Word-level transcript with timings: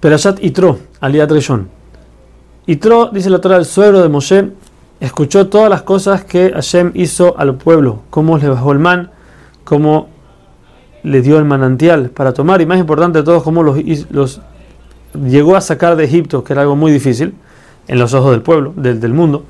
Perashat 0.00 0.42
Itro, 0.44 0.78
Aliat 1.00 1.30
Rishon. 1.30 1.68
Itro, 2.66 3.10
dice 3.12 3.30
la 3.30 3.40
Torah, 3.40 3.56
el 3.56 3.64
suegro 3.64 4.00
de 4.00 4.08
Moshe, 4.08 4.50
escuchó 5.00 5.48
todas 5.48 5.68
las 5.68 5.82
cosas 5.82 6.24
que 6.24 6.52
Hashem 6.52 6.92
hizo 6.94 7.38
al 7.38 7.56
pueblo, 7.56 8.02
cómo 8.10 8.38
le 8.38 8.48
bajó 8.48 8.72
el 8.72 8.78
man, 8.78 9.10
cómo 9.64 10.08
le 11.02 11.22
dio 11.22 11.38
el 11.38 11.44
manantial 11.44 12.10
para 12.10 12.32
tomar, 12.32 12.60
y 12.60 12.66
más 12.66 12.78
importante 12.78 13.18
de 13.18 13.24
todo, 13.24 13.42
cómo 13.42 13.62
los, 13.62 14.40
llegó 15.14 15.56
a 15.56 15.60
sacar 15.60 15.96
de 15.96 16.04
Egipto, 16.04 16.44
que 16.44 16.52
era 16.52 16.62
algo 16.62 16.76
muy 16.76 16.92
difícil 16.92 17.34
en 17.88 17.98
los 17.98 18.14
ojos 18.14 18.32
del 18.32 18.42
pueblo, 18.42 18.72
del, 18.76 19.12
mundo. 19.12 19.44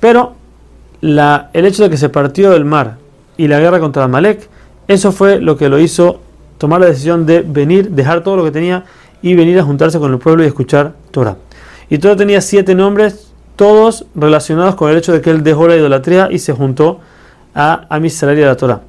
Pero 0.00 0.34
el 1.02 1.66
hecho 1.66 1.84
de 1.84 1.90
que 1.90 1.96
se 1.96 2.08
partió 2.08 2.50
del 2.50 2.64
mar 2.64 2.96
y 3.36 3.46
la 3.46 3.60
guerra 3.60 3.78
contra 3.78 4.04
Amalek, 4.04 4.48
eso 4.88 5.12
fue 5.12 5.40
lo 5.40 5.56
que 5.56 5.68
lo 5.68 5.78
hizo 5.78 6.20
tomar 6.58 6.80
la 6.80 6.86
decisión 6.86 7.26
de 7.26 7.42
venir, 7.42 7.90
dejar 7.90 8.22
todo 8.22 8.36
lo 8.36 8.44
que 8.44 8.50
tenía 8.50 8.84
y 9.26 9.34
venir 9.34 9.58
a 9.58 9.64
juntarse 9.64 9.98
con 9.98 10.12
el 10.12 10.20
pueblo 10.20 10.44
y 10.44 10.46
escuchar 10.46 10.94
Torah. 11.10 11.36
Y 11.90 11.98
todo 11.98 12.14
tenía 12.14 12.40
siete 12.40 12.76
nombres, 12.76 13.32
todos 13.56 14.06
relacionados 14.14 14.76
con 14.76 14.88
el 14.88 14.98
hecho 14.98 15.12
de 15.12 15.20
que 15.20 15.30
él 15.30 15.42
dejó 15.42 15.66
la 15.66 15.74
idolatría 15.74 16.28
y 16.30 16.38
se 16.38 16.52
juntó 16.52 17.00
a 17.52 17.88
y 17.90 18.42
a 18.42 18.46
la 18.46 18.56
Torah. 18.56 18.82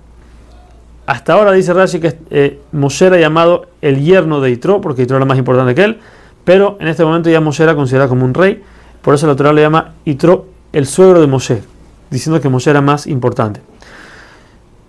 Hasta 1.07 1.33
ahora 1.33 1.53
dice 1.53 1.73
Rashi 1.73 1.99
que 1.99 2.19
eh, 2.29 2.59
Moshe 2.71 3.07
era 3.07 3.17
llamado 3.17 3.65
el 3.81 4.03
yerno 4.03 4.39
de 4.39 4.51
Itro, 4.51 4.79
porque 4.79 5.01
Itro 5.01 5.17
era 5.17 5.25
más 5.25 5.39
importante 5.39 5.73
que 5.73 5.83
él, 5.83 5.97
pero 6.43 6.77
en 6.79 6.87
este 6.87 7.03
momento 7.03 7.31
ya 7.31 7.41
Moshe 7.41 7.63
era 7.63 7.73
considerado 7.73 8.09
como 8.09 8.23
un 8.23 8.35
rey, 8.35 8.61
por 9.01 9.15
eso 9.15 9.25
la 9.25 9.35
Torah 9.35 9.53
le 9.53 9.63
llama 9.63 9.93
Itro 10.05 10.45
el 10.71 10.85
suegro 10.85 11.19
de 11.19 11.25
Moshe, 11.25 11.63
diciendo 12.11 12.39
que 12.39 12.49
Moshe 12.49 12.69
era 12.69 12.81
más 12.81 13.07
importante. 13.07 13.61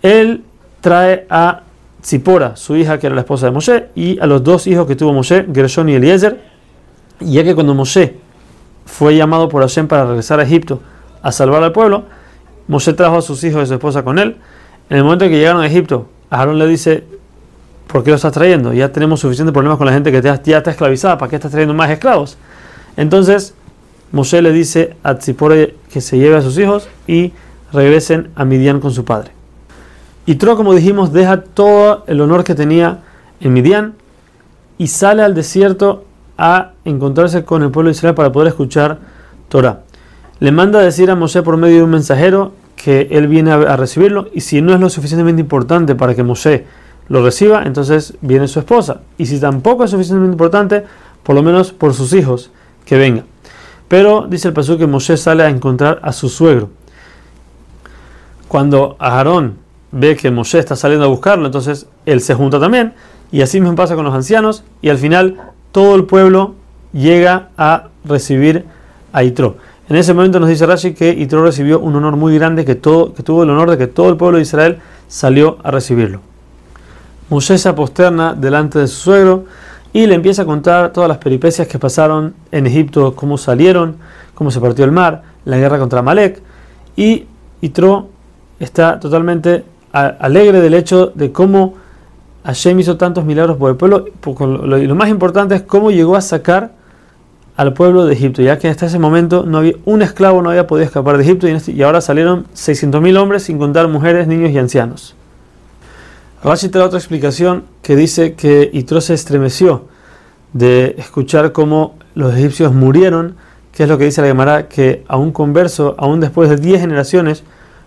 Él 0.03 0.45
trae 0.83 1.27
a 1.31 1.63
Zipora, 2.03 2.57
su 2.57 2.77
hija 2.77 2.99
que 2.99 3.07
era 3.07 3.15
la 3.15 3.23
esposa 3.23 3.47
de 3.47 3.53
Moshe, 3.53 3.89
y 3.95 4.19
a 4.21 4.27
los 4.27 4.43
dos 4.45 4.67
hijos 4.67 4.87
que 4.87 4.97
tuvo 4.97 5.13
Moshe, 5.13 5.47
Gershon 5.53 5.89
y 5.89 5.95
Eliezer, 5.95 6.41
ya 7.21 7.45
que 7.45 7.55
cuando 7.55 7.75
Moshe 7.75 8.17
fue 8.87 9.17
llamado 9.17 9.49
por 9.49 9.63
Hashem 9.63 9.89
para 9.89 10.07
regresar 10.07 10.41
a 10.41 10.45
Egipto 10.45 10.81
a 11.23 11.33
salvar 11.33 11.63
al 11.63 11.73
pueblo, 11.73 12.05
Moshe 12.69 12.93
trajo 12.93 13.19
a 13.19 13.23
sus 13.23 13.43
hijos 13.45 13.61
y 13.61 13.63
a 13.65 13.67
su 13.67 13.75
esposa 13.75 14.03
con 14.03 14.19
él. 14.19 14.37
En 14.91 14.97
el 14.99 15.05
momento 15.05 15.25
en 15.25 15.31
que 15.31 15.39
llegaron 15.39 15.63
a 15.63 15.67
Egipto, 15.67 16.09
Aarón 16.31 16.59
le 16.59 16.67
dice, 16.67 17.05
¿por 17.87 18.05
qué 18.05 18.11
lo 18.11 18.17
estás 18.17 18.33
trayendo? 18.33 18.73
Ya 18.73 18.93
tenemos 18.93 19.21
suficientes 19.21 19.53
problemas 19.53 19.79
con 19.79 19.87
la 19.87 19.93
gente 19.93 20.13
que 20.13 20.23
ya 20.23 20.35
está 20.35 20.71
esclavizada, 20.71 21.19
¿para 21.19 21.31
qué 21.31 21.37
estás 21.37 21.51
trayendo 21.51 21.75
más 21.75 21.91
esclavos? 21.91 22.39
Entonces, 22.97 23.55
Moshe 24.13 24.41
le 24.41 24.53
dice 24.53 24.97
a 25.03 25.17
Tzipore 25.17 25.75
que 25.93 26.01
se 26.01 26.19
lleve 26.19 26.37
a 26.37 26.43
sus 26.43 26.57
hijos 26.59 26.89
y 27.07 27.33
regresen 27.73 28.31
a 28.35 28.45
Midian 28.45 28.81
con 28.81 28.93
su 28.93 29.05
padre. 29.05 29.38
Y 30.29 30.35
Tro, 30.35 30.59
como 30.59 30.75
dijimos, 30.75 31.15
deja 31.15 31.41
todo 31.41 32.05
el 32.07 32.21
honor 32.21 32.45
que 32.45 32.55
tenía 32.55 32.99
en 33.41 33.55
Midian 33.55 33.95
y 34.77 34.89
sale 34.89 35.23
al 35.23 35.35
desierto 35.35 36.05
a 36.37 36.73
encontrarse 36.85 37.47
con 37.47 37.63
el 37.63 37.71
pueblo 37.71 37.89
de 37.89 37.93
Israel 37.93 38.15
para 38.15 38.31
poder 38.31 38.49
escuchar 38.49 38.99
Torah. 39.49 39.85
Le 40.39 40.53
manda 40.53 40.81
a 40.81 40.83
decir 40.83 41.11
a 41.11 41.15
Moshe 41.15 41.43
por 41.43 41.57
medio 41.57 41.77
de 41.77 41.83
un 41.85 41.89
mensajero 41.89 42.53
que 42.77 43.09
él 43.11 43.27
viene 43.27 43.53
a, 43.53 43.77
recibirlo 43.79 44.29
y 44.35 44.43
si 44.43 44.61
no 44.61 44.75
es 44.75 44.81
lo 44.81 44.91
suficientemente 44.91 45.41
importante 45.41 45.95
para 45.95 46.15
que 46.15 46.23
Moshe 46.23 46.67
lo 47.09 47.25
reciba, 47.25 47.63
entonces 47.63 48.13
viene 48.21 48.49
su 48.49 48.59
esposa. 48.59 49.01
Y 49.17 49.25
si 49.25 49.41
tampoco 49.41 49.85
es 49.85 49.93
suficientemente 49.93 50.35
importante, 50.35 50.85
por 51.23 51.37
lo 51.37 51.43
menos 51.43 51.73
por 51.73 51.95
sus 51.95 52.13
hijos, 52.13 52.51
que 52.85 52.99
venga. 52.99 53.25
Pero 53.89 54.27
dice 54.29 54.49
el 54.49 54.53
pasú 54.53 54.77
que 54.77 54.87
Moshe 54.87 55.17
sale 55.17 55.43
a 55.43 55.49
encontrar 55.49 56.01
a 56.03 56.13
su 56.13 56.29
suegro. 56.29 56.69
Cuando 58.47 58.95
Aarón 58.99 59.68
ve 59.93 60.17
que 60.17 60.31
Moshe 60.31 60.59
está 60.59 60.77
saliendo 60.77 61.07
a 61.07 61.09
buscarlo, 61.09 61.47
entonces 61.47 61.87
él 62.07 62.21
se 62.21 62.35
junta 62.35 62.61
también. 62.61 62.95
Y 63.31 63.43
así 63.43 63.61
mismo 63.61 63.77
pasa 63.77 63.95
con 63.95 64.05
los 64.05 64.15
ancianos. 64.15 64.65
Y 64.81 64.89
al 64.89 64.99
final 64.99 65.39
todo 65.73 65.95
el 65.95 66.05
pueblo 66.05 66.55
llega 66.93 67.49
a 67.57 67.89
recibir 68.05 68.65
a 69.13 69.23
Itro. 69.23 69.57
En 69.89 69.97
ese 69.97 70.13
momento 70.13 70.39
nos 70.39 70.49
dice 70.49 70.67
Rashi 70.67 70.93
que 70.93 71.11
Itro 71.11 71.43
recibió 71.43 71.81
un 71.81 71.97
honor 71.97 72.17
muy 72.17 72.35
grande, 72.35 72.65
que, 72.65 72.75
todo, 72.75 73.15
que 73.15 73.23
tuvo 73.23 73.43
el 73.43 73.51
honor 73.51 73.71
de 73.71 73.79
que 73.79 73.87
todo 73.87 74.11
el 74.11 74.17
pueblo 74.17 74.37
de 74.37 74.43
Israel 74.43 74.79
salió 75.09 75.59
a 75.63 75.71
recibirlo. 75.71 76.21
Moshe 77.31 77.57
se 77.59 77.73
posterna 77.73 78.35
delante 78.35 78.79
de 78.79 78.87
su 78.87 78.97
suegro 79.01 79.45
y 79.93 80.07
le 80.07 80.15
empieza 80.15 80.43
a 80.43 80.45
contar 80.45 80.93
todas 80.93 81.09
las 81.09 81.19
peripecias 81.19 81.69
que 81.69 81.79
pasaron 81.79 82.35
en 82.53 82.67
Egipto, 82.67 83.15
cómo 83.15 83.39
salieron, 83.39 83.97
cómo 84.35 84.51
se 84.51 84.61
partió 84.61 84.85
el 84.85 84.93
mar, 84.93 85.23
la 85.45 85.57
guerra 85.59 85.79
contra 85.79 86.03
Malek. 86.03 86.43
Y 86.97 87.25
Itro 87.61 88.09
está 88.61 89.01
totalmente 89.01 89.65
alegre 89.93 90.61
del 90.61 90.75
hecho 90.75 91.13
de 91.15 91.33
cómo 91.33 91.75
Hashem 92.45 92.81
hizo 92.81 92.97
tantos 92.97 93.25
milagros 93.25 93.57
por 93.57 93.71
el 93.71 93.77
pueblo. 93.77 94.07
Y 94.79 94.87
lo 94.87 94.95
más 94.95 95.09
importante 95.09 95.55
es 95.55 95.63
cómo 95.63 95.91
llegó 95.91 96.17
a 96.17 96.21
sacar 96.21 96.73
al 97.57 97.73
pueblo 97.73 98.07
de 98.07 98.15
Egipto, 98.15 98.41
ya 98.41 98.57
que 98.57 98.69
hasta 98.69 98.87
ese 98.87 99.01
momento 99.01 99.45
no 99.45 99.59
había 99.59 99.75
un 99.85 100.01
esclavo 100.01 100.41
no 100.43 100.51
había 100.51 100.69
podido 100.69 100.87
escapar 100.87 101.17
de 101.17 101.25
Egipto 101.25 101.49
y 101.49 101.51
este, 101.51 101.83
ahora 101.83 102.01
salieron 102.01 102.47
600.000 102.55 103.19
hombres 103.19 103.43
sin 103.43 103.59
contar 103.59 103.89
mujeres, 103.89 104.29
niños 104.29 104.53
y 104.53 104.59
ancianos. 104.59 105.17
Rashi 106.45 106.69
da 106.69 106.85
otra 106.85 107.01
explicación 107.01 107.65
que 107.83 107.97
dice 107.97 108.35
que 108.35 108.71
Itro 108.73 109.01
se 109.01 109.15
estremeció 109.15 109.87
de 110.53 110.95
escuchar 110.99 111.51
cómo 111.51 111.99
los 112.15 112.33
egipcios 112.33 112.73
murieron, 112.73 113.35
que 113.73 113.83
es 113.83 113.89
lo 113.89 113.99
que 113.99 114.05
dice 114.05 114.23
la 114.23 114.29
Gemara, 114.29 114.69
que 114.69 115.05
a 115.09 115.17
un 115.17 115.33
converso, 115.33 115.97
aún 115.99 116.21
después 116.21 116.49
de 116.49 116.57
10 116.57 116.81
generaciones, 116.81 117.43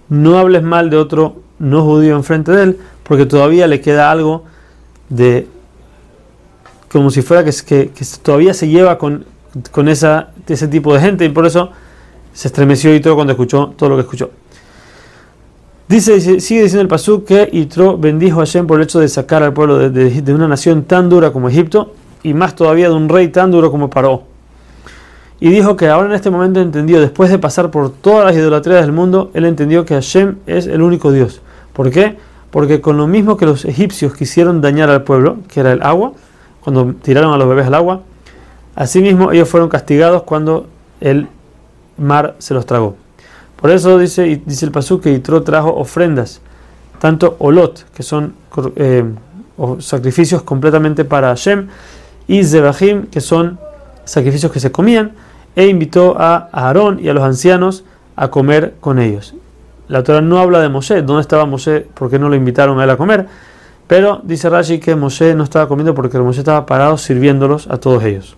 no 0.09 0.37
hables 0.37 0.63
mal 0.63 0.89
de 0.89 0.97
otro 0.97 1.37
no 1.61 1.83
judío 1.83 2.15
enfrente 2.15 2.51
de 2.51 2.63
él, 2.63 2.77
porque 3.03 3.25
todavía 3.25 3.67
le 3.67 3.79
queda 3.79 4.11
algo 4.11 4.43
de 5.09 5.47
como 6.91 7.09
si 7.09 7.21
fuera 7.21 7.45
que, 7.45 7.51
que, 7.63 8.05
todavía 8.21 8.53
se 8.53 8.67
lleva 8.67 8.97
con, 8.97 9.23
con 9.71 9.87
esa, 9.87 10.31
ese 10.47 10.67
tipo 10.67 10.93
de 10.93 10.99
gente, 10.99 11.23
y 11.23 11.29
por 11.29 11.45
eso 11.45 11.71
se 12.33 12.47
estremeció 12.49 12.93
Itro 12.93 13.15
cuando 13.15 13.31
escuchó 13.31 13.73
todo 13.77 13.89
lo 13.89 13.95
que 13.95 14.01
escuchó. 14.01 14.31
Dice, 15.87 16.19
sigue 16.39 16.63
diciendo 16.63 16.81
el 16.81 16.87
Pasuk 16.87 17.25
que 17.25 17.49
Itro 17.51 17.97
bendijo 17.97 18.39
a 18.39 18.45
Hashem 18.45 18.65
por 18.65 18.79
el 18.79 18.83
hecho 18.85 18.99
de 18.99 19.07
sacar 19.07 19.43
al 19.43 19.53
pueblo 19.53 19.89
de, 19.89 20.33
una 20.33 20.47
nación 20.47 20.83
tan 20.83 21.09
dura 21.09 21.31
como 21.31 21.49
Egipto 21.49 21.93
y 22.23 22.33
más 22.33 22.55
todavía 22.55 22.87
de 22.87 22.95
un 22.95 23.09
rey 23.09 23.27
tan 23.27 23.51
duro 23.51 23.71
como 23.71 23.89
Paró. 23.89 24.23
Y 25.39 25.49
dijo 25.49 25.75
que 25.75 25.87
ahora 25.87 26.07
en 26.07 26.13
este 26.15 26.29
momento 26.29 26.61
entendió, 26.61 27.01
después 27.01 27.29
de 27.29 27.39
pasar 27.39 27.71
por 27.71 27.91
todas 27.91 28.25
las 28.25 28.35
idolatrías 28.35 28.81
del 28.81 28.91
mundo, 28.91 29.31
él 29.33 29.43
entendió 29.45 29.85
que 29.85 29.95
Hashem 29.95 30.37
es 30.45 30.67
el 30.67 30.81
único 30.81 31.11
Dios. 31.11 31.41
¿Por 31.73 31.89
qué? 31.91 32.17
Porque 32.51 32.81
con 32.81 32.97
lo 32.97 33.07
mismo 33.07 33.37
que 33.37 33.45
los 33.45 33.65
egipcios 33.65 34.13
quisieron 34.13 34.61
dañar 34.61 34.89
al 34.89 35.03
pueblo, 35.03 35.37
que 35.47 35.61
era 35.61 35.71
el 35.71 35.81
agua, 35.81 36.13
cuando 36.61 36.93
tiraron 37.01 37.33
a 37.33 37.37
los 37.37 37.47
bebés 37.47 37.67
al 37.67 37.75
agua, 37.75 38.01
asimismo 38.75 39.31
ellos 39.31 39.49
fueron 39.49 39.69
castigados 39.69 40.23
cuando 40.23 40.67
el 40.99 41.27
mar 41.97 42.35
se 42.39 42.53
los 42.53 42.65
tragó. 42.65 42.95
Por 43.55 43.69
eso 43.69 43.97
dice, 43.97 44.41
dice 44.45 44.65
el 44.65 44.71
Pasú 44.71 44.99
que 44.99 45.11
Yitro 45.11 45.43
trajo 45.43 45.73
ofrendas, 45.75 46.41
tanto 46.99 47.35
olot, 47.39 47.85
que 47.93 48.03
son 48.03 48.33
eh, 48.75 49.05
sacrificios 49.79 50.41
completamente 50.41 51.05
para 51.05 51.27
Hashem, 51.29 51.67
y 52.27 52.43
zebahim, 52.43 53.07
que 53.07 53.21
son 53.21 53.59
sacrificios 54.03 54.51
que 54.51 54.59
se 54.59 54.71
comían, 54.71 55.13
e 55.55 55.67
invitó 55.67 56.15
a 56.19 56.49
Aarón 56.51 56.99
y 56.99 57.09
a 57.09 57.13
los 57.13 57.23
ancianos 57.23 57.83
a 58.15 58.29
comer 58.29 58.75
con 58.79 58.99
ellos. 58.99 59.35
La 59.91 60.03
Torah 60.03 60.21
no 60.21 60.39
habla 60.39 60.61
de 60.61 60.69
Moshe, 60.69 61.01
¿dónde 61.01 61.19
estaba 61.19 61.45
Moshe? 61.45 61.81
¿Por 61.81 62.09
qué 62.09 62.17
no 62.17 62.29
lo 62.29 62.35
invitaron 62.35 62.79
a 62.79 62.85
él 62.85 62.89
a 62.91 62.95
comer? 62.95 63.27
Pero 63.87 64.21
dice 64.23 64.49
Rashi 64.49 64.79
que 64.79 64.95
Moshe 64.95 65.35
no 65.35 65.43
estaba 65.43 65.67
comiendo 65.67 65.93
porque 65.93 66.17
Moshe 66.17 66.39
estaba 66.39 66.65
parado 66.65 66.97
sirviéndolos 66.97 67.67
a 67.67 67.75
todos 67.75 68.01
ellos. 68.05 68.37